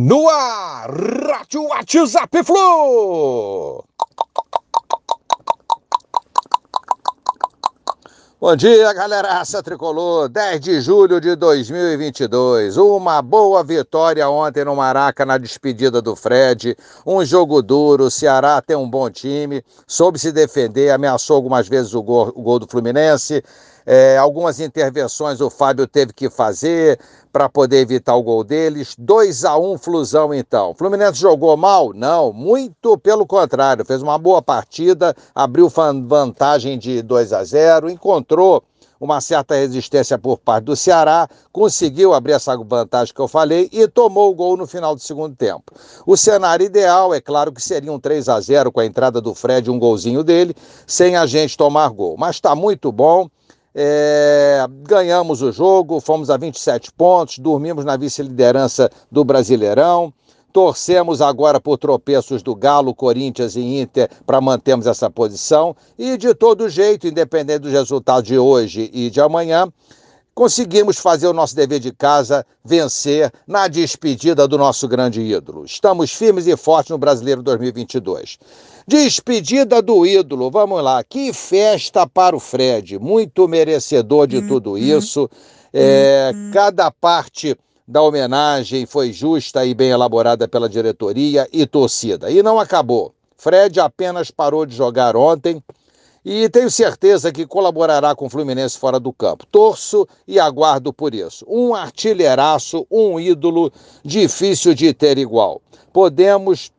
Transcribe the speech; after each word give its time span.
No 0.00 0.28
ar, 0.28 0.88
Rádio 0.92 1.64
WhatsApp 1.64 2.44
Flu! 2.44 3.84
Bom 8.40 8.54
dia, 8.54 8.92
galera. 8.92 9.40
Essa 9.40 9.60
tricolor, 9.60 10.28
10 10.28 10.60
de 10.60 10.80
julho 10.80 11.20
de 11.20 11.34
2022. 11.34 12.76
Uma 12.76 13.20
boa 13.20 13.64
vitória 13.64 14.30
ontem 14.30 14.64
no 14.64 14.76
Maraca 14.76 15.26
na 15.26 15.36
despedida 15.36 16.00
do 16.00 16.14
Fred. 16.14 16.76
Um 17.04 17.24
jogo 17.24 17.60
duro. 17.60 18.04
O 18.04 18.10
Ceará 18.12 18.62
tem 18.62 18.76
um 18.76 18.88
bom 18.88 19.10
time, 19.10 19.64
soube 19.84 20.20
se 20.20 20.30
defender, 20.30 20.90
ameaçou 20.90 21.34
algumas 21.34 21.68
vezes 21.68 21.92
o 21.92 22.00
gol, 22.04 22.32
o 22.36 22.40
gol 22.40 22.60
do 22.60 22.68
Fluminense. 22.68 23.42
É, 23.90 24.18
algumas 24.18 24.60
intervenções 24.60 25.40
o 25.40 25.48
Fábio 25.48 25.86
teve 25.86 26.12
que 26.12 26.28
fazer 26.28 27.00
para 27.32 27.48
poder 27.48 27.78
evitar 27.78 28.16
o 28.16 28.22
gol 28.22 28.44
deles. 28.44 28.94
2 28.98 29.46
a 29.46 29.56
1 29.56 29.78
Flusão, 29.78 30.34
então. 30.34 30.74
Fluminense 30.74 31.18
jogou 31.18 31.56
mal? 31.56 31.94
Não, 31.94 32.30
muito 32.30 32.98
pelo 32.98 33.26
contrário. 33.26 33.86
Fez 33.86 34.02
uma 34.02 34.18
boa 34.18 34.42
partida, 34.42 35.16
abriu 35.34 35.72
vantagem 36.06 36.78
de 36.78 37.00
2 37.00 37.32
a 37.32 37.42
0, 37.42 37.88
encontrou 37.88 38.62
uma 39.00 39.22
certa 39.22 39.54
resistência 39.54 40.18
por 40.18 40.36
parte 40.36 40.64
do 40.64 40.76
Ceará, 40.76 41.26
conseguiu 41.50 42.12
abrir 42.12 42.32
essa 42.32 42.54
vantagem 42.58 43.14
que 43.14 43.20
eu 43.20 43.28
falei 43.28 43.70
e 43.72 43.88
tomou 43.88 44.30
o 44.30 44.34
gol 44.34 44.54
no 44.58 44.66
final 44.66 44.94
do 44.94 45.00
segundo 45.00 45.34
tempo. 45.34 45.72
O 46.04 46.14
cenário 46.14 46.66
ideal, 46.66 47.14
é 47.14 47.22
claro 47.22 47.50
que 47.52 47.62
seria 47.62 47.90
um 47.90 47.98
3 47.98 48.28
a 48.28 48.38
0 48.38 48.70
com 48.70 48.80
a 48.80 48.84
entrada 48.84 49.18
do 49.18 49.34
Fred, 49.34 49.70
um 49.70 49.78
golzinho 49.78 50.22
dele, 50.22 50.54
sem 50.86 51.16
a 51.16 51.24
gente 51.24 51.56
tomar 51.56 51.88
gol. 51.88 52.16
Mas 52.18 52.36
está 52.36 52.54
muito 52.54 52.92
bom. 52.92 53.30
É, 53.74 54.66
ganhamos 54.82 55.42
o 55.42 55.52
jogo, 55.52 56.00
fomos 56.00 56.30
a 56.30 56.36
27 56.36 56.92
pontos, 56.92 57.38
dormimos 57.38 57.84
na 57.84 57.96
vice-liderança 57.96 58.90
do 59.10 59.24
Brasileirão. 59.24 60.12
Torcemos 60.52 61.20
agora 61.20 61.60
por 61.60 61.76
tropeços 61.76 62.42
do 62.42 62.54
Galo, 62.54 62.94
Corinthians 62.94 63.54
e 63.54 63.60
Inter 63.60 64.10
para 64.26 64.40
mantermos 64.40 64.86
essa 64.86 65.10
posição. 65.10 65.76
E 65.98 66.16
de 66.16 66.34
todo 66.34 66.68
jeito, 66.68 67.06
independente 67.06 67.60
dos 67.60 67.72
resultados 67.72 68.24
de 68.24 68.38
hoje 68.38 68.90
e 68.92 69.10
de 69.10 69.20
amanhã, 69.20 69.70
conseguimos 70.38 70.98
fazer 70.98 71.26
o 71.26 71.32
nosso 71.32 71.56
dever 71.56 71.80
de 71.80 71.90
casa, 71.90 72.46
vencer 72.64 73.32
na 73.44 73.66
despedida 73.66 74.46
do 74.46 74.56
nosso 74.56 74.86
grande 74.86 75.20
ídolo. 75.20 75.64
Estamos 75.64 76.12
firmes 76.12 76.46
e 76.46 76.56
fortes 76.56 76.90
no 76.90 76.96
Brasileiro 76.96 77.42
2022. 77.42 78.38
Despedida 78.86 79.82
do 79.82 80.06
ídolo, 80.06 80.48
vamos 80.48 80.80
lá. 80.80 81.02
Que 81.02 81.32
festa 81.32 82.06
para 82.06 82.36
o 82.36 82.38
Fred, 82.38 83.00
muito 83.00 83.48
merecedor 83.48 84.28
de 84.28 84.40
tudo 84.46 84.70
uhum. 84.74 84.78
isso. 84.78 85.28
É, 85.72 86.30
uhum. 86.32 86.52
cada 86.52 86.88
parte 86.88 87.58
da 87.86 88.00
homenagem 88.00 88.86
foi 88.86 89.12
justa 89.12 89.66
e 89.66 89.74
bem 89.74 89.90
elaborada 89.90 90.46
pela 90.46 90.68
diretoria 90.68 91.48
e 91.52 91.66
torcida. 91.66 92.30
E 92.30 92.44
não 92.44 92.60
acabou. 92.60 93.12
Fred 93.36 93.80
apenas 93.80 94.30
parou 94.30 94.64
de 94.64 94.76
jogar 94.76 95.16
ontem 95.16 95.60
e 96.24 96.48
tenho 96.48 96.70
certeza 96.70 97.32
que 97.32 97.46
colaborará 97.46 98.14
com 98.14 98.26
o 98.26 98.30
Fluminense 98.30 98.78
fora 98.78 98.98
do 98.98 99.12
campo. 99.12 99.46
Torço 99.46 100.06
e 100.26 100.38
aguardo 100.38 100.92
por 100.92 101.14
isso. 101.14 101.44
Um 101.48 101.74
artilheiraço, 101.74 102.86
um 102.90 103.18
ídolo 103.18 103.72
difícil 104.04 104.74
de 104.74 104.92
ter 104.92 105.18
igual. 105.18 105.60
Podemos 105.92 106.70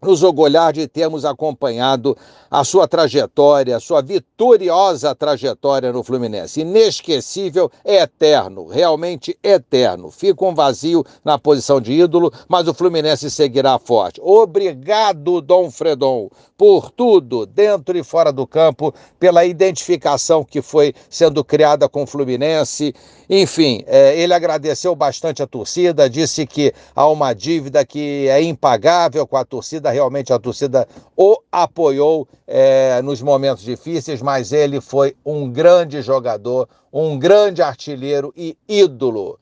nos 0.00 0.22
orgulhar 0.22 0.72
de 0.72 0.86
termos 0.86 1.24
acompanhado 1.24 2.16
a 2.50 2.64
sua 2.64 2.88
trajetória, 2.88 3.76
a 3.76 3.80
sua 3.80 4.02
vitoriosa 4.02 5.14
trajetória 5.14 5.92
no 5.92 6.02
Fluminense. 6.02 6.62
Inesquecível, 6.62 7.70
é 7.84 8.02
eterno, 8.02 8.66
realmente 8.66 9.38
eterno. 9.42 10.10
Fica 10.10 10.44
um 10.44 10.54
vazio 10.54 11.04
na 11.24 11.38
posição 11.38 11.80
de 11.80 11.92
ídolo, 11.92 12.32
mas 12.48 12.66
o 12.66 12.74
Fluminense 12.74 13.30
seguirá 13.30 13.78
forte. 13.78 14.20
Obrigado, 14.22 15.40
Dom 15.40 15.70
Fredon, 15.70 16.28
por 16.58 16.90
tudo, 16.90 17.46
dentro 17.46 17.96
e 17.96 18.02
fora 18.02 18.32
do 18.32 18.46
campo, 18.46 18.92
pela 19.18 19.44
identificação 19.44 20.44
que 20.44 20.60
foi 20.60 20.92
sendo 21.08 21.44
criada 21.44 21.88
com 21.88 22.02
o 22.02 22.06
Fluminense. 22.06 22.94
Enfim, 23.28 23.84
é, 23.86 24.20
ele 24.20 24.34
agradeceu 24.34 24.94
bastante 24.96 25.40
a 25.40 25.46
torcida, 25.46 26.10
disse 26.10 26.44
que 26.46 26.74
há 26.96 27.06
uma 27.08 27.32
dívida 27.32 27.86
que 27.86 28.26
é 28.28 28.42
impagável 28.42 29.24
com 29.24 29.36
a 29.36 29.44
torcida, 29.90 29.92
realmente 29.92 30.32
a 30.32 30.38
torcida 30.38 30.88
o 31.16 31.38
apoiou 31.50 32.26
é, 32.46 33.02
nos 33.02 33.20
momentos 33.20 33.64
difíceis, 33.64 34.22
mas 34.22 34.52
ele 34.52 34.80
foi 34.80 35.16
um 35.24 35.50
grande 35.50 36.00
jogador, 36.02 36.68
um 36.92 37.18
grande 37.18 37.62
artilheiro 37.62 38.32
e 38.36 38.56
ídolo. 38.68 39.38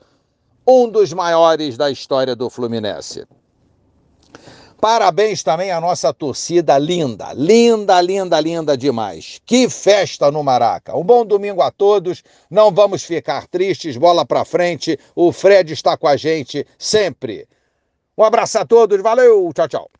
Um 0.66 0.88
dos 0.88 1.12
maiores 1.12 1.76
da 1.76 1.90
história 1.90 2.36
do 2.36 2.50
Fluminense. 2.50 3.24
Parabéns 4.80 5.42
também 5.42 5.72
à 5.72 5.80
nossa 5.80 6.12
torcida 6.12 6.78
linda, 6.78 7.32
linda, 7.32 8.00
linda, 8.00 8.38
linda 8.38 8.76
demais. 8.76 9.40
Que 9.44 9.68
festa 9.68 10.30
no 10.30 10.44
Maraca. 10.44 10.96
Um 10.96 11.02
bom 11.02 11.26
domingo 11.26 11.62
a 11.62 11.70
todos. 11.70 12.22
Não 12.48 12.70
vamos 12.70 13.02
ficar 13.02 13.48
tristes, 13.48 13.96
bola 13.96 14.24
para 14.24 14.44
frente. 14.44 14.96
O 15.16 15.32
Fred 15.32 15.72
está 15.72 15.96
com 15.96 16.06
a 16.06 16.16
gente 16.16 16.64
sempre. 16.78 17.48
Um 18.18 18.24
abraço 18.24 18.58
a 18.58 18.66
todos, 18.66 19.00
valeu, 19.00 19.48
tchau, 19.54 19.68
tchau. 19.68 19.90